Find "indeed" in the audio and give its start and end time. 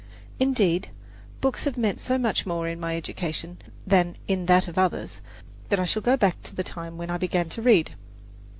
0.39-0.89